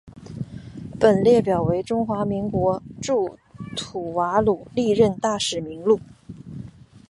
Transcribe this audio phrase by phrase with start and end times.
[0.99, 3.37] 本列表为中华民国驻
[3.77, 5.99] 吐瓦鲁历任大使名录。